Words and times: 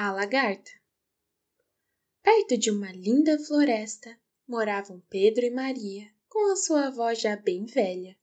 A 0.00 0.12
lagarta. 0.12 0.70
Perto 2.22 2.56
de 2.56 2.70
uma 2.70 2.92
linda 2.92 3.36
floresta 3.36 4.16
moravam 4.46 5.02
Pedro 5.10 5.44
e 5.44 5.50
Maria 5.50 6.08
com 6.28 6.52
a 6.52 6.54
sua 6.54 6.86
avó 6.86 7.12
já 7.14 7.34
bem 7.34 7.64
velha. 7.64 8.16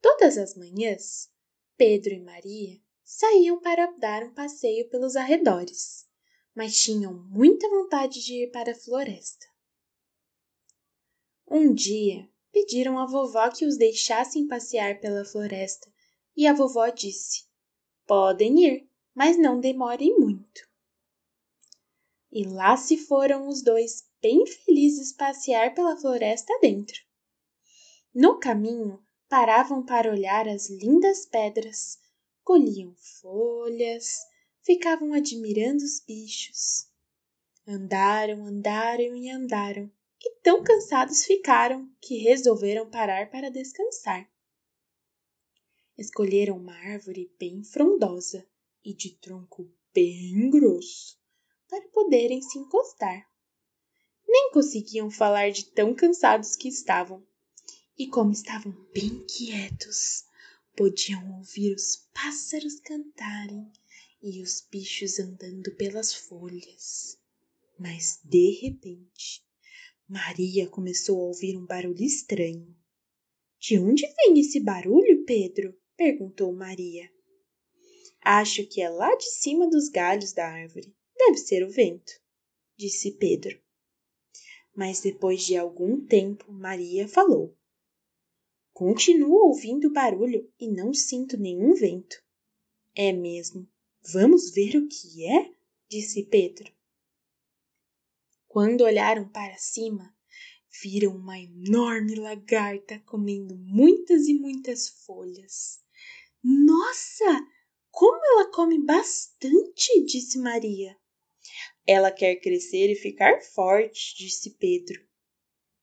Todas 0.00 0.38
as 0.38 0.56
manhãs, 0.56 1.30
Pedro 1.76 2.14
e 2.14 2.20
Maria 2.20 2.80
saíam 3.04 3.60
para 3.60 3.92
dar 3.98 4.22
um 4.22 4.32
passeio 4.32 4.88
pelos 4.88 5.16
arredores, 5.16 6.08
mas 6.54 6.80
tinham 6.80 7.12
muita 7.12 7.68
vontade 7.68 8.24
de 8.24 8.44
ir 8.44 8.50
para 8.50 8.72
a 8.72 8.74
floresta. 8.74 9.46
Um 11.46 11.74
dia, 11.74 12.26
pediram 12.50 12.98
à 12.98 13.04
vovó 13.04 13.50
que 13.50 13.66
os 13.66 13.76
deixassem 13.76 14.48
passear 14.48 14.98
pela 14.98 15.26
floresta 15.26 15.92
e 16.34 16.46
a 16.46 16.54
vovó 16.54 16.88
disse: 16.88 17.44
Podem 18.06 18.64
ir, 18.64 18.88
mas 19.18 19.36
não 19.36 19.58
demorem 19.58 20.16
muito. 20.16 20.68
E 22.30 22.44
lá 22.44 22.76
se 22.76 22.96
foram 22.96 23.48
os 23.48 23.62
dois, 23.62 24.08
bem 24.22 24.46
felizes, 24.46 25.12
passear 25.12 25.74
pela 25.74 25.96
floresta 25.96 26.56
dentro. 26.62 27.02
No 28.14 28.38
caminho, 28.38 29.04
paravam 29.28 29.84
para 29.84 30.12
olhar 30.12 30.46
as 30.46 30.70
lindas 30.70 31.26
pedras, 31.26 31.98
colhiam 32.44 32.94
folhas, 33.20 34.18
ficavam 34.62 35.12
admirando 35.12 35.82
os 35.82 35.98
bichos. 35.98 36.86
Andaram, 37.66 38.46
andaram 38.46 39.16
e 39.16 39.28
andaram, 39.28 39.90
e 40.22 40.30
tão 40.44 40.62
cansados 40.62 41.24
ficaram 41.24 41.90
que 42.00 42.18
resolveram 42.18 42.88
parar 42.88 43.28
para 43.32 43.50
descansar. 43.50 44.30
Escolheram 45.98 46.56
uma 46.56 46.76
árvore 46.76 47.34
bem 47.36 47.64
frondosa 47.64 48.46
e 48.88 48.94
de 48.94 49.10
tronco 49.10 49.70
bem 49.92 50.48
grosso 50.48 51.18
para 51.68 51.86
poderem 51.88 52.40
se 52.40 52.58
encostar. 52.58 53.28
Nem 54.26 54.50
conseguiam 54.50 55.10
falar 55.10 55.50
de 55.50 55.66
tão 55.66 55.94
cansados 55.94 56.56
que 56.56 56.68
estavam. 56.68 57.22
E 57.98 58.06
como 58.06 58.32
estavam 58.32 58.72
bem 58.94 59.26
quietos, 59.26 60.24
podiam 60.74 61.36
ouvir 61.36 61.74
os 61.74 62.08
pássaros 62.14 62.80
cantarem 62.80 63.70
e 64.22 64.40
os 64.40 64.66
bichos 64.70 65.18
andando 65.18 65.70
pelas 65.76 66.14
folhas. 66.14 67.18
Mas 67.78 68.20
de 68.24 68.58
repente, 68.62 69.44
Maria 70.08 70.66
começou 70.66 71.20
a 71.20 71.26
ouvir 71.26 71.58
um 71.58 71.66
barulho 71.66 72.02
estranho. 72.02 72.74
De 73.60 73.78
onde 73.78 74.06
vem 74.06 74.40
esse 74.40 74.60
barulho, 74.60 75.26
Pedro? 75.26 75.78
perguntou 75.94 76.50
Maria. 76.54 77.17
Acho 78.30 78.66
que 78.66 78.82
é 78.82 78.90
lá 78.90 79.14
de 79.14 79.24
cima 79.24 79.70
dos 79.70 79.88
galhos 79.88 80.34
da 80.34 80.46
árvore. 80.46 80.94
Deve 81.16 81.38
ser 81.38 81.64
o 81.64 81.70
vento, 81.70 82.12
disse 82.76 83.12
Pedro. 83.12 83.58
Mas 84.76 85.00
depois 85.00 85.46
de 85.46 85.56
algum 85.56 86.04
tempo, 86.04 86.52
Maria 86.52 87.08
falou: 87.08 87.56
Continuo 88.74 89.46
ouvindo 89.46 89.90
barulho 89.90 90.52
e 90.60 90.68
não 90.68 90.92
sinto 90.92 91.38
nenhum 91.38 91.72
vento. 91.72 92.22
É 92.94 93.14
mesmo. 93.14 93.66
Vamos 94.12 94.50
ver 94.50 94.76
o 94.76 94.86
que 94.86 95.24
é? 95.24 95.50
disse 95.88 96.22
Pedro. 96.24 96.70
Quando 98.46 98.82
olharam 98.82 99.26
para 99.26 99.56
cima, 99.56 100.14
viram 100.82 101.16
uma 101.16 101.38
enorme 101.40 102.14
lagarta 102.14 103.00
comendo 103.06 103.56
muitas 103.56 104.28
e 104.28 104.34
muitas 104.34 104.86
folhas. 105.06 105.80
Nossa! 106.44 107.56
Como 107.98 108.24
ela 108.24 108.48
come 108.52 108.78
bastante, 108.78 110.04
disse 110.04 110.38
Maria. 110.38 110.96
Ela 111.84 112.12
quer 112.12 112.36
crescer 112.36 112.92
e 112.92 112.94
ficar 112.94 113.42
forte, 113.42 114.14
disse 114.16 114.50
Pedro. 114.50 115.04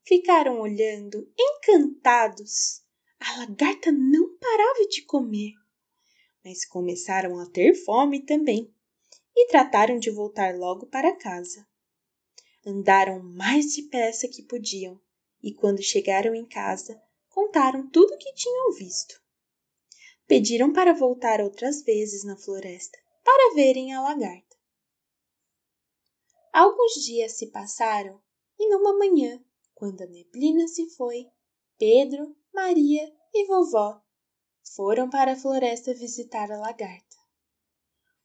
Ficaram 0.07 0.61
olhando, 0.61 1.29
encantados. 1.37 2.81
A 3.19 3.39
lagarta 3.39 3.91
não 3.91 4.37
parava 4.37 4.87
de 4.87 5.01
comer, 5.01 5.51
mas 6.41 6.63
começaram 6.63 7.37
a 7.37 7.49
ter 7.49 7.75
fome 7.83 8.25
também 8.25 8.73
e 9.35 9.47
trataram 9.47 9.99
de 9.99 10.09
voltar 10.09 10.55
logo 10.55 10.87
para 10.87 11.17
casa. 11.17 11.67
Andaram 12.65 13.21
mais 13.21 13.75
depressa 13.75 14.29
que 14.29 14.41
podiam 14.41 15.01
e, 15.43 15.53
quando 15.53 15.83
chegaram 15.83 16.33
em 16.33 16.45
casa, 16.45 16.97
contaram 17.27 17.89
tudo 17.89 18.13
o 18.13 18.17
que 18.17 18.33
tinham 18.35 18.71
visto. 18.71 19.24
Pediram 20.27 20.73
para 20.73 20.93
voltar 20.93 21.39
outras 21.39 21.83
vezes 21.83 22.23
na 22.23 22.35
floresta 22.35 22.97
para 23.23 23.55
verem 23.55 23.93
a 23.93 24.01
lagarta. 24.01 24.55
Alguns 26.51 26.93
dias 27.05 27.33
se 27.33 27.47
passaram 27.47 28.21
e 28.57 28.69
numa 28.69 28.97
manhã, 28.97 29.43
quando 29.73 30.01
a 30.01 30.07
neblina 30.07 30.67
se 30.67 30.89
foi, 30.91 31.27
Pedro, 31.77 32.35
Maria 32.53 33.13
e 33.33 33.45
vovó 33.45 34.01
foram 34.73 35.09
para 35.09 35.33
a 35.33 35.35
floresta 35.35 35.93
visitar 35.93 36.51
a 36.51 36.57
lagarta. 36.57 37.15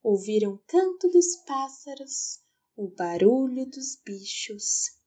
Ouviram 0.02 0.54
o 0.54 0.62
canto 0.66 1.08
dos 1.10 1.36
pássaros, 1.44 2.42
o 2.76 2.88
barulho 2.88 3.66
dos 3.66 3.96
bichos. 3.96 4.98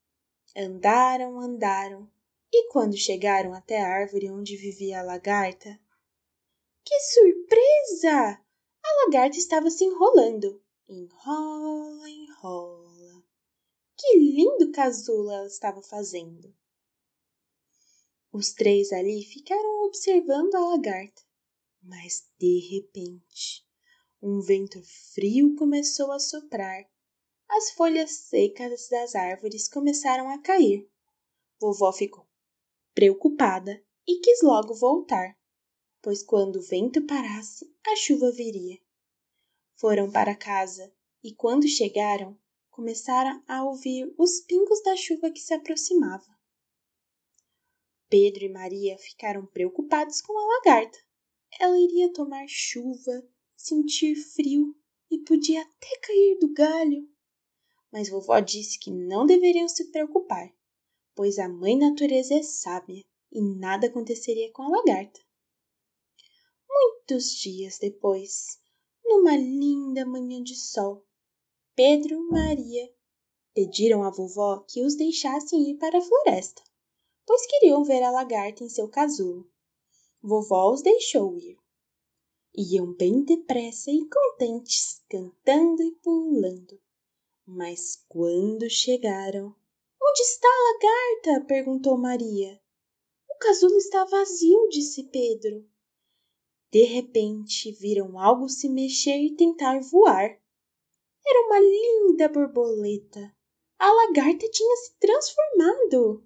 Andaram, 0.55 1.39
andaram, 1.39 2.11
e 2.51 2.69
quando 2.71 2.95
chegaram 2.95 3.53
até 3.53 3.81
a 3.81 3.87
árvore 3.87 4.29
onde 4.29 4.55
vivia 4.55 4.99
a 4.99 5.03
lagarta, 5.03 5.79
que 6.85 6.99
surpresa! 6.99 8.43
A 8.83 9.05
lagarta 9.05 9.37
estava 9.37 9.69
se 9.69 9.85
enrolando. 9.85 10.61
Enrola, 10.89 12.09
enrola. 12.09 13.23
Que 13.97 14.17
lindo 14.17 14.71
casulo 14.71 15.31
ela 15.31 15.47
estava 15.47 15.81
fazendo. 15.81 16.53
Os 18.31 18.51
três 18.51 18.91
ali 18.91 19.23
ficaram 19.23 19.85
observando 19.85 20.55
a 20.55 20.59
lagarta, 20.59 21.21
mas 21.81 22.27
de 22.37 22.59
repente 22.71 23.65
um 24.21 24.41
vento 24.41 24.81
frio 25.13 25.55
começou 25.55 26.11
a 26.11 26.19
soprar. 26.19 26.89
As 27.47 27.71
folhas 27.71 28.11
secas 28.11 28.89
das 28.89 29.15
árvores 29.15 29.69
começaram 29.69 30.29
a 30.29 30.39
cair. 30.39 30.89
Vovó 31.59 31.93
ficou 31.93 32.27
preocupada 32.93 33.83
e 34.07 34.19
quis 34.19 34.41
logo 34.41 34.73
voltar 34.73 35.37
pois 36.03 36.21
quando 36.21 36.57
o 36.57 36.61
vento 36.61 37.01
parasse, 37.07 37.73
a 37.87 37.95
chuva 37.95 38.29
viria. 38.29 38.77
Foram 39.75 40.11
para 40.11 40.35
casa 40.35 40.93
e, 41.23 41.33
quando 41.33 41.65
chegaram, 41.65 42.37
começaram 42.69 43.41
a 43.47 43.63
ouvir 43.63 44.13
os 44.17 44.41
pingos 44.41 44.83
da 44.83 44.97
chuva 44.97 45.31
que 45.31 45.39
se 45.39 45.53
aproximava. 45.53 46.27
Pedro 48.09 48.43
e 48.43 48.49
Maria 48.49 48.97
ficaram 48.97 49.45
preocupados 49.45 50.21
com 50.21 50.37
a 50.37 50.57
lagarta. 50.57 50.99
Ela 51.57 51.79
iria 51.79 52.11
tomar 52.11 52.45
chuva, 52.49 53.25
sentir 53.55 54.15
frio 54.15 54.75
e 55.09 55.19
podia 55.19 55.61
até 55.61 55.99
cair 56.01 56.37
do 56.37 56.51
galho. 56.51 57.09
Mas 57.89 58.09
vovó 58.09 58.41
disse 58.41 58.77
que 58.77 58.91
não 58.91 59.25
deveriam 59.25 59.69
se 59.69 59.89
preocupar, 59.89 60.53
pois 61.15 61.39
a 61.39 61.47
mãe 61.47 61.77
natureza 61.77 62.33
é 62.33 62.43
sábia 62.43 63.05
e 63.31 63.41
nada 63.41 63.87
aconteceria 63.87 64.51
com 64.51 64.63
a 64.63 64.69
lagarta. 64.69 65.21
Muitos 67.05 67.35
dias 67.35 67.79
depois, 67.79 68.61
numa 69.03 69.35
linda 69.35 70.05
manhã 70.05 70.41
de 70.41 70.55
sol, 70.55 71.05
Pedro 71.75 72.15
e 72.15 72.31
Maria 72.31 72.89
pediram 73.53 74.05
à 74.05 74.09
vovó 74.09 74.59
que 74.59 74.81
os 74.81 74.95
deixassem 74.95 75.71
ir 75.71 75.77
para 75.79 75.97
a 75.97 76.01
floresta, 76.01 76.63
pois 77.25 77.45
queriam 77.45 77.83
ver 77.83 78.01
a 78.03 78.09
lagarta 78.09 78.63
em 78.63 78.69
seu 78.69 78.87
casulo. 78.87 79.51
Vovó 80.21 80.71
os 80.71 80.81
deixou 80.81 81.37
ir. 81.37 81.57
Iam 82.55 82.93
bem 82.93 83.21
depressa 83.21 83.91
e 83.91 84.07
contentes, 84.07 85.03
cantando 85.09 85.83
e 85.83 85.91
pulando. 85.95 86.81
Mas 87.45 88.01
quando 88.07 88.69
chegaram. 88.69 89.53
Onde 90.01 90.21
está 90.21 90.47
a 90.47 90.71
lagarta? 90.71 91.45
perguntou 91.47 91.97
Maria. 91.97 92.61
O 93.29 93.37
casulo 93.39 93.75
está 93.75 94.05
vazio, 94.05 94.69
disse 94.69 95.03
Pedro. 95.03 95.72
De 96.73 96.85
repente, 96.85 97.71
viram 97.73 98.17
algo 98.17 98.49
se 98.49 98.67
mexer 98.67 99.19
e 99.19 99.35
tentar 99.35 99.79
voar. 99.79 100.39
Era 101.23 101.45
uma 101.45 101.59
linda 101.59 102.27
borboleta. 102.27 103.31
A 103.77 103.91
lagarta 103.91 104.49
tinha 104.49 104.75
se 104.77 104.97
transformado. 104.97 106.23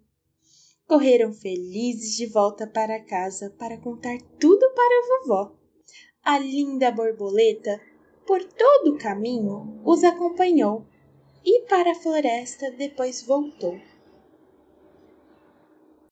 Correram 0.87 1.33
felizes 1.33 2.15
de 2.15 2.27
volta 2.27 2.65
para 2.65 3.03
casa 3.03 3.53
para 3.59 3.77
contar 3.77 4.21
tudo 4.39 4.73
para 4.73 4.99
a 4.99 5.19
vovó. 5.19 5.57
A 6.23 6.39
linda 6.39 6.91
borboleta, 6.91 7.81
por 8.25 8.41
todo 8.41 8.93
o 8.93 8.97
caminho, 8.97 9.81
os 9.83 10.01
acompanhou 10.01 10.87
e 11.43 11.63
para 11.67 11.91
a 11.91 11.95
floresta 11.95 12.71
depois 12.71 13.21
voltou. 13.21 13.77